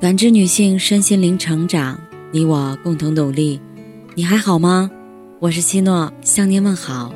[0.00, 2.00] 感知女性身心灵成长，
[2.32, 3.60] 你我共同努力。
[4.14, 4.90] 你还好吗？
[5.38, 7.14] 我是七诺，向您问好。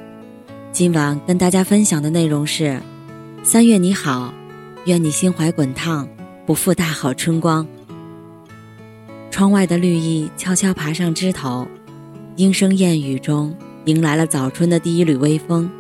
[0.71, 2.79] 今晚跟大家分享的内容是：
[3.43, 4.35] 三月你好，
[4.85, 6.07] 愿你心怀滚烫，
[6.45, 7.67] 不负大好春光。
[9.31, 11.67] 窗外的绿意悄悄爬上枝头，
[12.37, 13.57] 莺声燕语中
[13.87, 15.71] 迎来了早春的第一缕微风。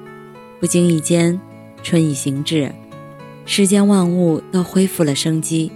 [0.58, 1.38] 不经意间，
[1.82, 2.74] 春已行至，
[3.44, 5.70] 世间万物都恢复了生机。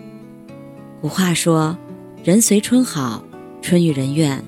[1.01, 1.79] 古话说
[2.25, 3.23] ：“人随春好，
[3.63, 4.43] 春与人愿。”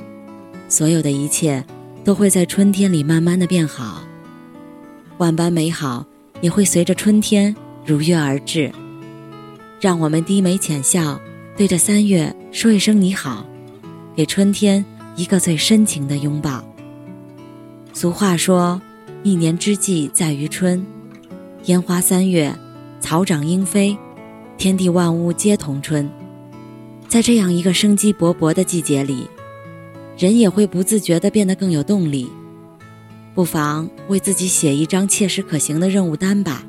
[0.68, 1.64] 所有的一切
[2.04, 4.02] 都会在春天里慢慢的变好，
[5.18, 6.05] 万般美好
[6.41, 7.55] 也会随着春天
[7.86, 8.72] 如约而至。
[9.80, 11.20] 让我们低眉浅笑，
[11.56, 13.46] 对着三月说一声你好，
[14.16, 16.64] 给春天一个最深情的拥抱。
[17.92, 18.82] 俗话说
[19.22, 20.84] ：“一年之计在于春，
[21.66, 22.52] 烟花三月，
[22.98, 23.96] 草长莺飞，
[24.58, 26.10] 天地万物皆同春。”
[27.10, 29.28] 在这样一个生机勃勃的季节里，
[30.16, 32.30] 人也会不自觉地变得更有动力。
[33.34, 36.64] 不妨为自己写一张切实可行的任务单吧，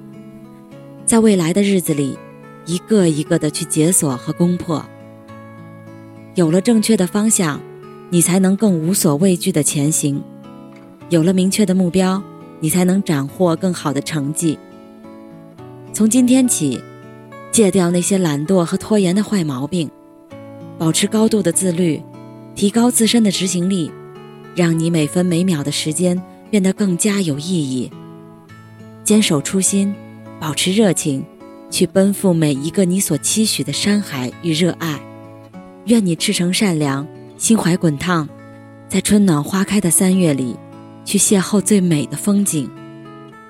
[1.05, 2.17] 在未来的日子里，
[2.65, 4.83] 一个一个的去解锁和攻破。
[6.33, 7.61] 有了正确的方向，
[8.09, 10.23] 你才能更无所畏惧地前行；
[11.09, 12.19] 有了明确的目标，
[12.59, 14.57] 你才能斩获更好的成绩。
[15.93, 16.81] 从今天起，
[17.51, 19.87] 戒掉那些懒惰和拖延的坏毛病。
[20.81, 22.01] 保持高度的自律，
[22.55, 23.91] 提高自身的执行力，
[24.55, 27.91] 让你每分每秒的时间变得更加有意义。
[29.03, 29.93] 坚守初心，
[30.39, 31.23] 保持热情，
[31.69, 34.99] 去奔赴每一个你所期许的山海与热爱。
[35.85, 38.27] 愿你赤诚善良，心怀滚烫，
[38.89, 40.55] 在春暖花开的三月里，
[41.05, 42.67] 去邂逅最美的风景，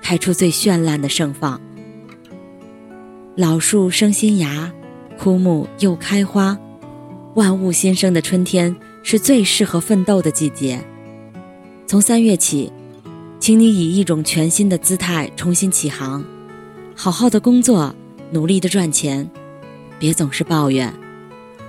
[0.02, 1.58] 开出最绚烂的盛放。
[3.36, 4.70] 老树生新芽，
[5.18, 6.58] 枯木又开花。
[7.34, 10.78] 万物新生的春天是最适合奋斗的季节。
[11.86, 12.70] 从三月起，
[13.40, 16.22] 请你以一种全新的姿态重新起航，
[16.94, 17.94] 好好的工作，
[18.30, 19.28] 努力的赚钱，
[19.98, 20.92] 别总是抱怨。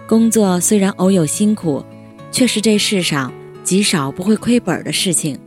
[0.05, 1.83] 工作虽然偶有辛苦，
[2.29, 3.31] 却是这世上
[3.63, 5.39] 极少不会亏本的事情。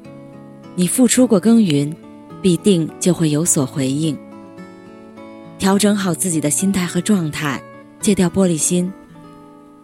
[0.75, 1.95] 你付出过耕耘，
[2.41, 4.17] 必定就会有所回应。
[5.59, 7.63] 调整好自己的心态和状态，
[8.01, 8.91] 戒掉玻璃心。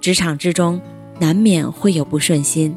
[0.02, 0.80] 职场之中，
[1.20, 2.74] 难免会有不顺心，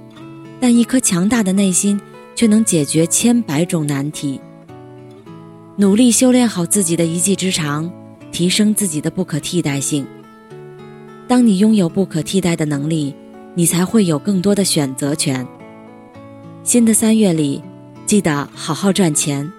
[0.60, 2.00] 但一颗强大的内心
[2.36, 4.40] 却能解决千百种难题。
[5.76, 7.92] 努力修炼好自己的一技之长，
[8.32, 10.06] 提升自己的不可替代性。
[11.28, 13.16] 当你拥有不可替代的能力，
[13.56, 15.48] 你才会有更多的选择权。
[16.62, 17.60] 新的三月里，
[18.06, 19.52] 记得好好赚钱。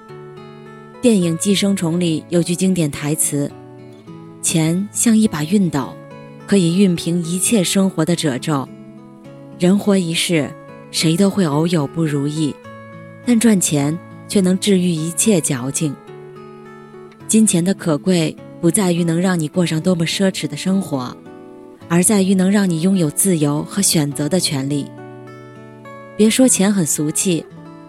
[1.03, 3.51] 电影《寄生虫》里有句经典台词
[4.41, 5.93] ：“钱像一把熨斗。”
[6.47, 8.69] 可以熨平一切生活的褶皱。
[9.59, 10.51] 人活一世，
[10.91, 12.55] 谁都会偶有不如意，
[13.25, 13.99] 但赚钱
[14.29, 15.95] 却能治愈一切矫情。
[17.27, 21.17] 金钱的可贵不在于能让你过上多么奢侈的生活，
[21.89, 24.87] 而在于能让你拥有自由和选择的权利。
[26.17, 27.45] 别说钱很俗气，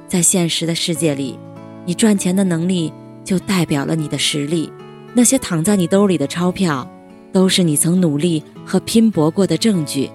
[0.08, 1.38] 在现实的世界里，
[1.86, 2.92] 你赚钱的能力
[3.24, 4.72] 就代表了你的实力。
[5.14, 6.90] 那些躺在你兜里的钞票。
[7.32, 10.10] 都是你曾努力和拼搏过的证据，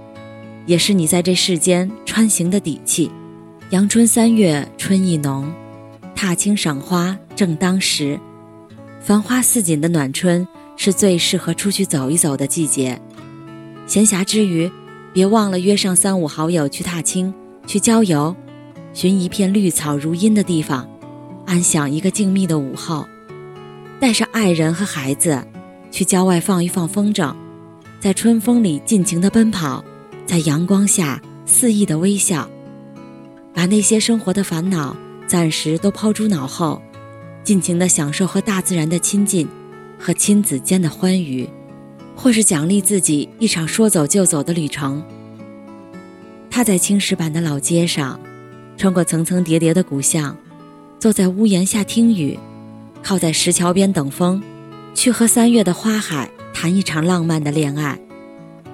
[0.67, 3.11] 也是你在这世间穿行的底气。
[3.71, 5.53] 阳春三月，春意浓，
[6.15, 8.19] 踏青赏花正当时。
[9.01, 10.47] 繁花似锦的暖春
[10.77, 13.01] 是最适合出去走一走的季节。
[13.87, 14.71] 闲暇之余，
[15.13, 17.33] 别忘了约上三五好友去踏青、
[17.67, 18.35] 去郊游，
[18.93, 20.89] 寻一片绿草如茵的地方，
[21.47, 23.07] 安享一个静谧的午后，
[23.99, 25.43] 带上爱人和孩子。
[25.93, 27.33] 去郊外放一放风筝，
[28.01, 29.85] 在春风里尽情的奔跑，
[30.27, 32.49] 在阳光下肆意的微笑，
[33.55, 36.81] 把那些生活的烦恼暂时都抛诸脑后，
[37.45, 39.47] 尽情的享受和大自然的亲近，
[39.99, 41.47] 和亲子间的欢愉，
[42.17, 45.05] 或是奖励自己一场说走就走的旅程。
[46.51, 48.19] 他在青石板的老街上，
[48.79, 50.35] 穿过层层叠叠的古巷，
[50.99, 52.39] 坐在屋檐下听雨，
[53.03, 54.43] 靠在石桥边等风。
[54.95, 57.99] 去和三月的花海谈一场浪漫的恋爱，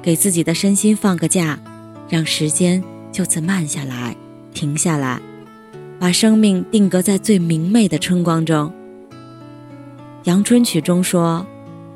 [0.02, 1.58] 给自己的身心放个假，
[2.08, 4.14] 让时间就此慢下来、
[4.52, 5.20] 停下来，
[5.98, 8.72] 把生命定格在最明媚的春光中。
[10.24, 11.46] 阳春曲中说：“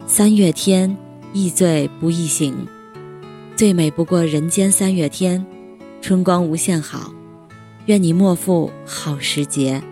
[0.06, 0.96] 三月天，
[1.32, 2.66] 易醉不易醒，
[3.54, 5.44] 最美不过人间三月天，
[6.00, 7.12] 春光无限好，
[7.86, 9.82] 愿你莫负好时节。”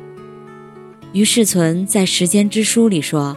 [1.12, 3.36] 于世存在《时间之书》里说。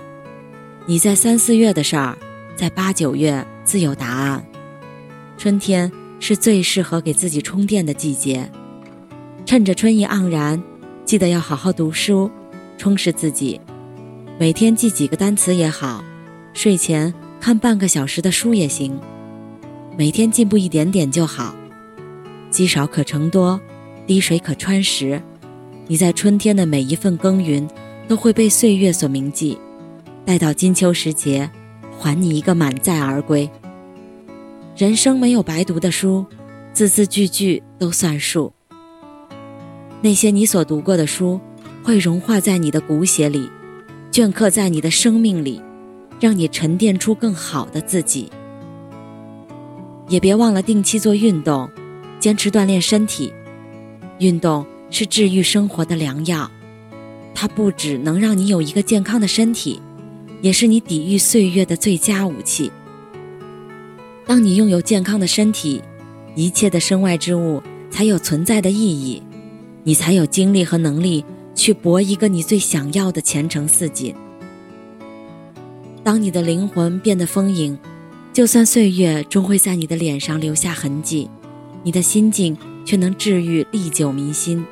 [0.85, 2.17] 你在三四月的事儿，
[2.57, 4.45] 在八九月自有答案。
[5.37, 5.89] 春天
[6.19, 8.51] 是最适合给自己充电的季节。
[9.45, 10.61] 趁着春意盎然，
[11.05, 12.29] 记得要好好读书，
[12.77, 13.61] 充实自己。
[14.37, 16.03] 每天记几个单词也好，
[16.53, 18.99] 睡前看半个小时的书也行。
[19.97, 21.55] 每天进步一点点就好。
[22.49, 23.57] 积少可成多，
[24.05, 25.21] 滴水可穿石。
[25.87, 27.65] 你在春天的每一份耕耘，
[28.05, 29.57] 都会被岁月所铭记。
[30.25, 31.49] 待到金秋时节，
[31.99, 33.49] 还你一个满载而归。
[34.75, 36.25] 人生没有白读的书，
[36.71, 38.53] 字字句句都算数。
[40.01, 41.39] 那些你所读过的书，
[41.83, 43.49] 会融化在你的骨血里，
[44.11, 45.61] 镌刻在你的生命里，
[46.19, 48.31] 让你沉淀出更好的自己。
[50.07, 51.69] 也别忘了定期做运动，
[52.19, 53.33] 坚持锻炼身体。
[54.19, 56.49] 运动是治愈生活的良药，
[57.35, 59.81] 它不只能让你有一个健康的身体。
[60.43, 62.69] 也是你抵御岁月的最佳武器。
[64.25, 65.81] 当你拥有健康的身体，
[66.35, 69.23] 一切的身外之物才有存在的意义，
[69.85, 71.23] 你才有精力和能力
[71.55, 74.13] 去搏一个你最想要的前程似锦。
[76.03, 77.79] 当你的灵魂变得丰盈，
[78.33, 81.29] 就算岁月终会在你的脸上留下痕迹，
[81.83, 84.65] 你的心境却能治愈历久弥新。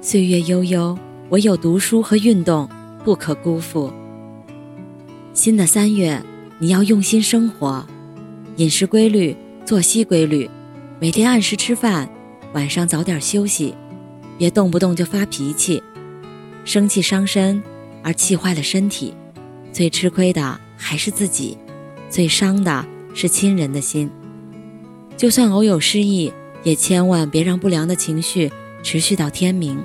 [0.00, 2.68] 岁月悠悠，唯有读书和运动
[3.04, 3.92] 不可辜负。
[5.36, 6.22] 新的三月，
[6.58, 7.86] 你要用心生活，
[8.56, 9.36] 饮食规律，
[9.66, 10.48] 作息规律，
[10.98, 12.08] 每天按时吃饭，
[12.54, 13.74] 晚上早点休息，
[14.38, 15.82] 别动不动就发脾气，
[16.64, 17.62] 生气伤身，
[18.02, 19.12] 而气坏了身体，
[19.74, 21.58] 最吃亏的还是自己，
[22.08, 24.10] 最伤的是亲人的心。
[25.18, 28.50] 就算偶有失意，也千万别让不良的情绪
[28.82, 29.84] 持续到天明。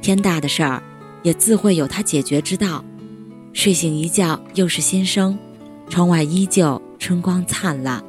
[0.00, 0.80] 天大的事儿，
[1.24, 2.84] 也自会有它解决之道。
[3.52, 5.38] 睡醒一觉又是新生，
[5.88, 8.02] 窗外依旧春光灿烂。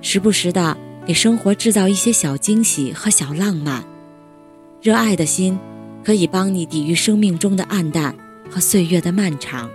[0.00, 0.76] 时不时的
[1.06, 3.84] 给生活制造一些小惊喜和小浪漫，
[4.82, 5.58] 热爱的心
[6.02, 8.14] 可以帮你抵御生命中的暗淡
[8.50, 9.70] 和岁月的漫长。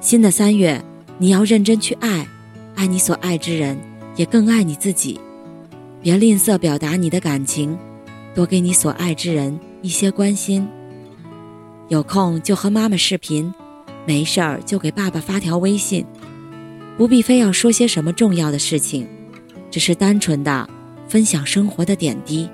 [0.00, 0.82] 新的三月，
[1.18, 2.26] 你要认真去爱，
[2.74, 3.78] 爱你所爱之人，
[4.16, 5.20] 也更爱你自己。
[6.02, 7.78] 别吝啬表达你的感情，
[8.34, 10.66] 多给你所爱之人一些关心。
[11.92, 13.52] 有空就和妈妈视频，
[14.06, 16.06] 没事儿就给爸爸发条微信，
[16.96, 19.06] 不必非要说些什么重要的事情，
[19.70, 20.66] 只是单纯的
[21.06, 22.48] 分享生活的点滴。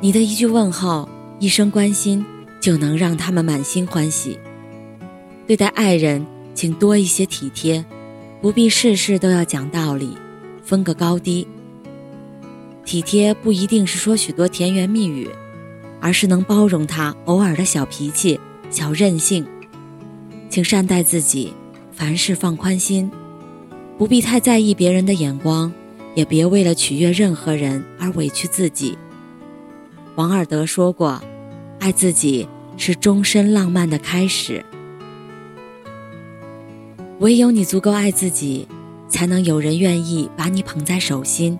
[0.00, 1.08] 你的一句问候，
[1.38, 2.26] 一声关心，
[2.60, 4.36] 就能让他们满心欢喜。
[5.46, 7.84] 对待爱人，请多一些体贴，
[8.42, 10.10] 不必事事都要讲道理，
[10.60, 11.46] 分个高低。
[12.84, 15.30] 体贴不一定是说许多甜言蜜语。
[16.04, 19.46] 而是能包容他偶尔的小脾气、小任性，
[20.50, 21.54] 请善待自己，
[21.92, 23.10] 凡事放宽心，
[23.96, 25.72] 不必太在意别人的眼光，
[26.14, 28.98] 也别为了取悦任何人而委屈自己。
[30.14, 31.18] 王尔德说过
[31.80, 32.46] ：“爱自己
[32.76, 34.62] 是终身浪漫的开始。”
[37.20, 38.68] 唯有你足够爱自己，
[39.08, 41.58] 才能有人愿意把你捧在手心，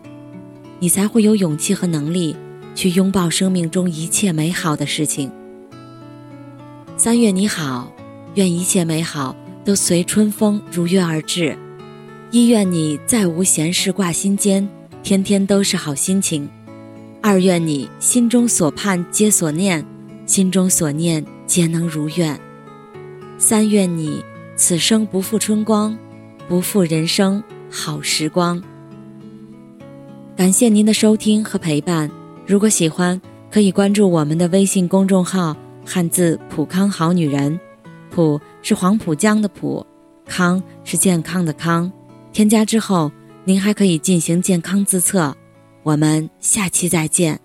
[0.80, 2.36] 你才会有勇气和能力。
[2.74, 5.30] 去拥抱生命中一切美好的事情。
[6.96, 7.92] 三月你好，
[8.34, 9.34] 愿一切美好
[9.64, 11.56] 都随春风如约而至。
[12.30, 14.68] 一愿你再无闲事挂心间，
[15.02, 16.48] 天天都是好心情。
[17.22, 19.84] 二愿你心中所盼皆所念，
[20.26, 22.38] 心中所念皆能如愿。
[23.38, 24.22] 三愿你
[24.56, 25.96] 此生不负春光，
[26.48, 28.62] 不负人生好时光。
[30.36, 32.10] 感谢您的收听和陪伴。
[32.46, 33.18] 如果喜欢，
[33.50, 37.58] 可以关注我们的微信公众号“汉字普康好女人”，
[38.10, 39.84] 普是黄浦江的浦，
[40.26, 41.90] 康是健康的康。
[42.32, 43.10] 添加之后，
[43.44, 45.34] 您还可以进行健康自测。
[45.82, 47.43] 我们下期再见。